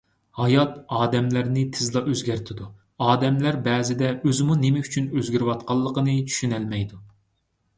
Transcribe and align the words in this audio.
ھايات 0.37 0.77
ئادەملەرنى 0.99 1.65
تېزلا 1.75 2.01
ئۆزگەرتىدۇ، 2.13 2.69
ئادەملەر 3.07 3.59
بەزىدە 3.67 4.09
ئۆزىمۇ 4.17 4.57
نېمە 4.65 4.83
ئۈچۈن 4.87 5.11
ئۆزگىرىۋاتقانلىقىنى 5.19 6.17
چۈشىنەلمەيدۇ. 6.33 7.03